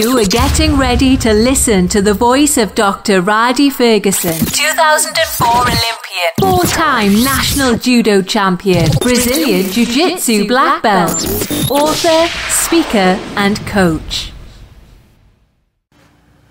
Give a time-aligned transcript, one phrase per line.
[0.00, 3.20] You are getting ready to listen to the voice of Dr.
[3.20, 11.22] Rhadi Ferguson, 2004 Olympian, four time national judo champion, Brazilian Jiu Jitsu black belt,
[11.70, 14.32] author, speaker, and coach.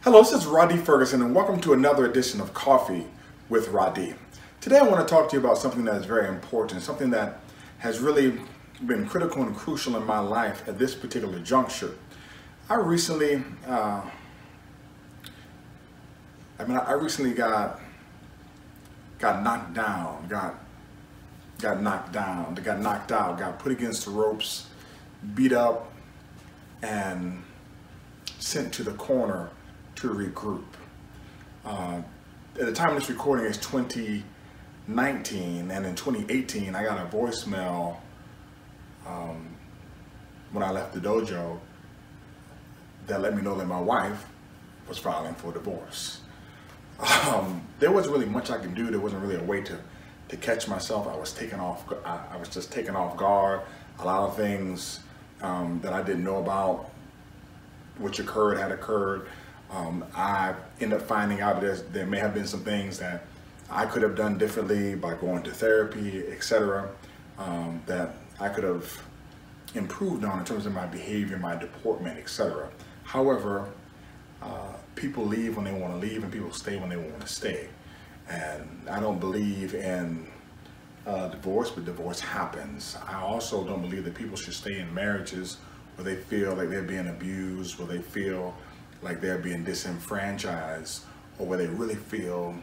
[0.02, 3.07] Hello, this is Rhadi Ferguson, and welcome to another edition of Coffee
[3.50, 4.13] with Rhadi.
[4.61, 7.39] Today, I want to talk to you about something that is very important, something that
[7.79, 8.39] has really
[8.86, 11.95] been critical and crucial in my life at this particular juncture.
[12.71, 14.02] I recently, uh,
[16.59, 17.80] I mean, I recently got
[19.17, 20.53] got knocked down, got
[21.58, 24.67] got knocked down, got knocked out, got put against the ropes,
[25.34, 25.91] beat up,
[26.84, 27.41] and
[28.38, 29.49] sent to the corner
[29.95, 30.66] to regroup.
[31.66, 32.03] Uh,
[32.59, 37.97] at the time of this recording is 2019, and in 2018, I got a voicemail
[39.08, 39.55] um,
[40.52, 41.59] when I left the dojo
[43.09, 44.26] that let me know that my wife
[44.88, 46.22] was filing for divorce.
[47.00, 48.89] Um, there wasn't really much I could do.
[48.89, 49.78] There wasn't really a way to,
[50.30, 51.08] to catch myself.
[51.08, 51.86] I was taken off.
[52.06, 53.61] I, I was just taken off guard.
[54.00, 55.00] A lot of things
[55.42, 56.89] um, that I didn't know about,
[57.98, 59.28] which occurred, had occurred.
[59.72, 63.26] Um, I ended up finding out that there may have been some things that
[63.70, 66.89] I could have done differently by going to therapy, etc.
[67.38, 69.02] Um, that I could have
[69.76, 72.70] improved on in terms of my behavior, my deportment, etc.
[73.09, 73.67] However,
[74.39, 77.27] uh, people leave when they want to leave and people stay when they want to
[77.27, 77.67] stay.
[78.29, 80.27] And I don't believe in
[81.07, 82.95] uh, divorce, but divorce happens.
[83.07, 85.57] I also don't believe that people should stay in marriages
[85.95, 88.55] where they feel like they're being abused, where they feel
[89.02, 91.02] like they're being disenfranchised,
[91.39, 92.53] or where they really feel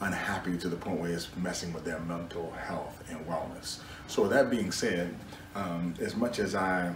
[0.00, 3.78] unhappy to the point where it's messing with their mental health and wellness.
[4.08, 5.14] So with that being said,
[5.54, 6.92] um, as much as I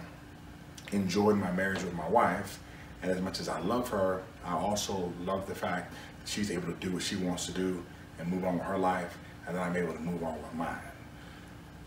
[0.91, 2.59] enjoyed my marriage with my wife,
[3.01, 6.67] and as much as I love her, I also love the fact that she's able
[6.67, 7.83] to do what she wants to do
[8.19, 10.77] and move on with her life, and then I'm able to move on with mine.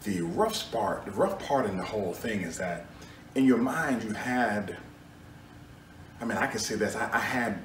[0.02, 2.86] The rough part, the rough part in the whole thing is that
[3.34, 4.76] in your mind you had,
[6.20, 7.58] I mean, I can say this, I, I had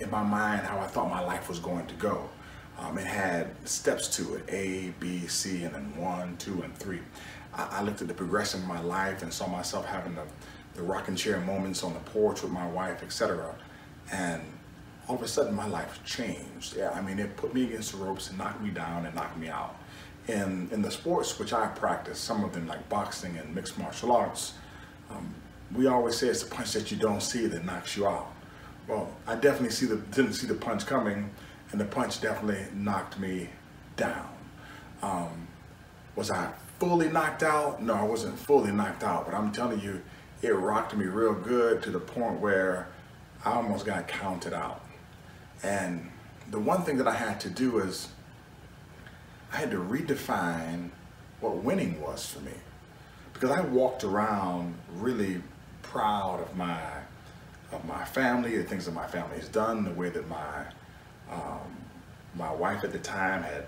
[0.00, 2.28] in my mind how I thought my life was going to go.
[2.78, 7.00] Um, it had steps to it, A, B, C, and then one, two, and three.
[7.52, 10.22] I, I looked at the progression of my life and saw myself having the,
[10.78, 13.54] the rocking chair moments on the porch with my wife, etc.
[14.12, 14.40] And
[15.08, 16.76] all of a sudden my life changed.
[16.76, 19.36] Yeah, I mean, it put me against the ropes and knocked me down and knocked
[19.36, 19.76] me out.
[20.28, 24.12] In, in the sports which I practice, some of them like boxing and mixed martial
[24.12, 24.54] arts,
[25.10, 25.34] um,
[25.74, 28.32] we always say it's the punch that you don't see that knocks you out.
[28.86, 31.30] Well, I definitely see the, didn't see the punch coming
[31.72, 33.48] and the punch definitely knocked me
[33.96, 34.28] down.
[35.02, 35.48] Um,
[36.14, 37.82] was I fully knocked out?
[37.82, 40.00] No, I wasn't fully knocked out, but I'm telling you,
[40.42, 42.88] it rocked me real good to the point where
[43.44, 44.84] I almost got counted out.
[45.62, 46.10] And
[46.50, 48.08] the one thing that I had to do is
[49.52, 50.90] I had to redefine
[51.40, 52.52] what winning was for me.
[53.32, 55.42] Because I walked around really
[55.82, 56.80] proud of my
[57.70, 60.64] of my family, the things that my family has done, the way that my
[61.30, 61.76] um,
[62.34, 63.66] my wife at the time had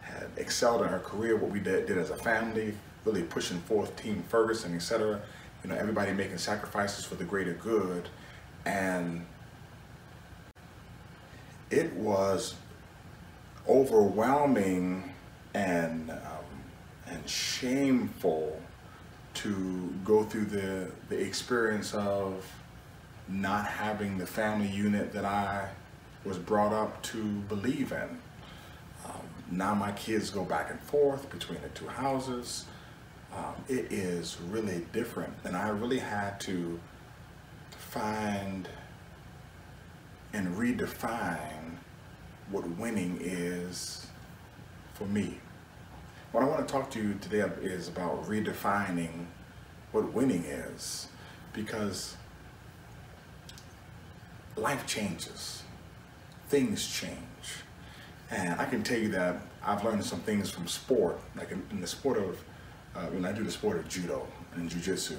[0.00, 3.94] had excelled in her career, what we did, did as a family, really pushing forth
[3.96, 5.20] Team Ferguson, etc.
[5.62, 8.08] You know, everybody making sacrifices for the greater good,
[8.64, 9.26] and
[11.70, 12.54] it was
[13.68, 15.12] overwhelming
[15.54, 16.18] and um,
[17.06, 18.60] and shameful
[19.34, 22.44] to go through the the experience of
[23.28, 25.68] not having the family unit that I
[26.24, 28.18] was brought up to believe in.
[29.04, 29.20] Um,
[29.50, 32.66] now my kids go back and forth between the two houses.
[33.34, 36.80] Um, it is really different, and I really had to
[37.70, 38.68] find
[40.32, 41.76] and redefine
[42.50, 44.06] what winning is
[44.94, 45.38] for me.
[46.32, 49.26] What I want to talk to you today is about redefining
[49.92, 51.08] what winning is
[51.52, 52.16] because
[54.56, 55.62] life changes
[56.50, 57.62] things change.
[58.30, 61.80] And I can tell you that I've learned some things from sport, like in, in
[61.80, 62.42] the sport of,
[62.94, 65.16] uh, when I do the sport of judo and jujitsu.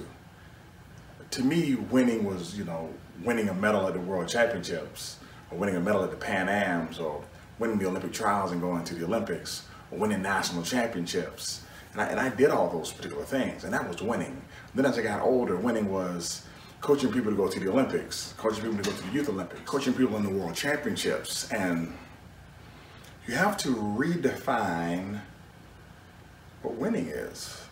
[1.30, 2.92] To me, winning was, you know,
[3.22, 5.18] winning a medal at the World Championships,
[5.50, 7.24] or winning a medal at the Pan Ams, or
[7.58, 11.62] winning the Olympic trials and going to the Olympics, or winning national championships.
[11.92, 14.42] And I, and I did all those particular things, and that was winning.
[14.74, 16.44] Then as I got older, winning was
[16.80, 19.60] coaching people to go to the Olympics, coaching people to go to the Youth Olympics,
[19.64, 21.50] coaching people in the World Championships.
[21.52, 21.94] And
[23.26, 25.20] you have to redefine
[26.62, 27.62] what winning is.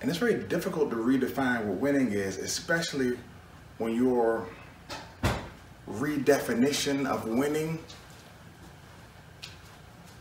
[0.00, 3.16] And it's very difficult to redefine what winning is, especially
[3.78, 4.46] when your
[5.88, 7.78] redefinition of winning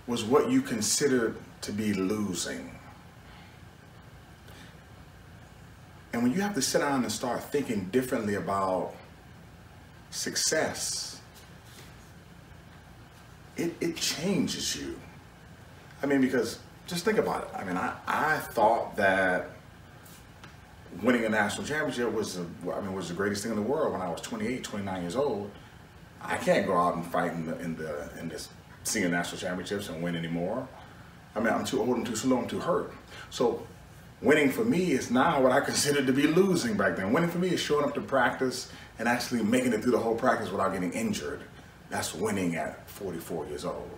[0.08, 2.74] was what you considered to be losing.
[6.12, 8.94] And when you have to sit down and start thinking differently about
[10.12, 11.20] success,
[13.58, 15.00] it, it changes you.
[16.04, 17.50] I mean, because just think about it.
[17.56, 19.52] I mean, I, I thought that
[21.02, 23.94] winning a national championship was, a, I mean, was the greatest thing in the world
[23.94, 25.50] when I was 28, 29 years old.
[26.22, 28.50] I can't go out and fight in the, in the, in this
[28.84, 30.68] senior national championships and win anymore.
[31.36, 32.94] I mean, I'm too old, I'm too slow, I'm too hurt.
[33.30, 33.66] So
[34.22, 37.14] winning for me is now what I considered to be losing back then.
[37.14, 40.16] Winning for me is showing up to practice and actually making it through the whole
[40.16, 41.42] practice without getting injured.
[41.90, 43.90] That's winning at 44 years old.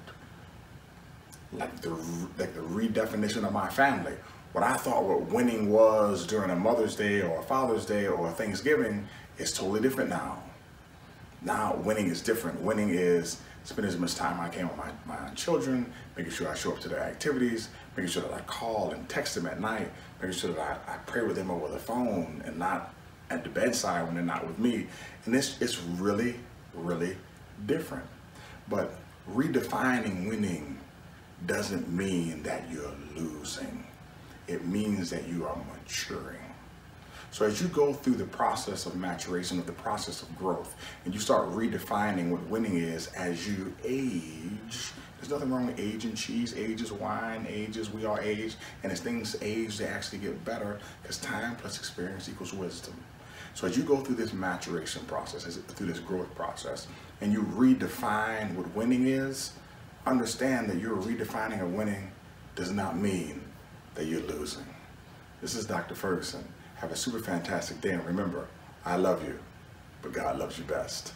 [1.57, 1.89] Like the,
[2.37, 4.13] like the redefinition of my family.
[4.51, 8.31] What I thought what winning was during a Mother's Day or a Father's Day or
[8.31, 9.07] Thanksgiving
[9.37, 10.41] is totally different now.
[11.41, 12.61] Now winning is different.
[12.61, 16.55] Winning is spending as much time I can with my, my children, making sure I
[16.55, 19.91] show up to their activities, making sure that I call and text them at night,
[20.21, 22.93] making sure that I, I pray with them over the phone and not
[23.29, 24.87] at the bedside when they're not with me.
[25.25, 26.35] And this it's really,
[26.73, 27.17] really
[27.65, 28.05] different.
[28.69, 28.95] But
[29.29, 30.77] redefining winning
[31.47, 33.86] doesn't mean that you're losing.
[34.47, 36.39] It means that you are maturing.
[37.31, 41.13] So as you go through the process of maturation, of the process of growth, and
[41.13, 46.15] you start redefining what winning is as you age, there's nothing wrong with age and
[46.15, 50.19] cheese, age is wine, age is we all age, and as things age, they actually
[50.19, 52.94] get better because time plus experience equals wisdom.
[53.53, 56.88] So as you go through this maturation process, through this growth process,
[57.21, 59.51] and you redefine what winning is,
[60.05, 62.11] understand that you're redefining a winning
[62.55, 63.41] does not mean
[63.95, 64.65] that you're losing.
[65.41, 65.95] This is Dr.
[65.95, 66.43] Ferguson.
[66.75, 68.47] Have a super fantastic day, and remember,
[68.85, 69.39] I love you,
[70.01, 71.15] but God loves you best.